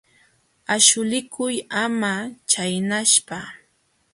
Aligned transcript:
Aśhulikuy 0.75 1.55
ama 1.83 2.13
chaynaspa. 2.51 3.39